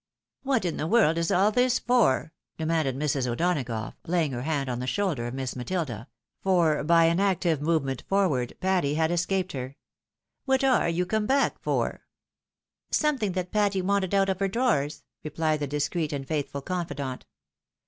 "What 0.41 0.65
in 0.65 0.77
the 0.77 0.87
world 0.87 1.19
is 1.19 1.29
all 1.31 1.51
this 1.51 1.77
for?" 1.77 2.33
demanded 2.57 2.97
Mrs. 2.97 3.27
O'Donagough, 3.27 3.93
laying 4.07 4.31
her 4.31 4.41
hand 4.41 4.67
on 4.67 4.79
the 4.79 4.87
shoulder 4.87 5.27
of 5.27 5.35
Miss 5.35 5.55
Matilda; 5.55 6.07
for 6.41 6.83
by 6.83 7.03
an 7.05 7.19
active 7.19 7.61
movement 7.61 8.01
forward, 8.09 8.53
Patty 8.59 8.95
had 8.95 9.11
escaped 9.11 9.51
her." 9.51 9.75
What 10.47 10.63
are 10.63 10.89
you 10.89 11.05
come 11.05 11.27
back 11.27 11.61
for?"" 11.61 12.07
Something 12.91 13.33
that 13.33 13.51
Patty 13.51 13.83
wanted 13.83 14.15
out 14.15 14.29
of 14.29 14.39
her 14.39 14.47
drawers," 14.47 15.03
replied 15.23 15.59
the 15.59 15.67
discreet 15.67 16.11
and 16.11 16.27
faithful 16.27 16.63
cotifidant. 16.63 17.25